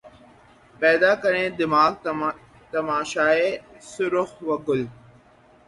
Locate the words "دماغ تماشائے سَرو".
1.59-4.23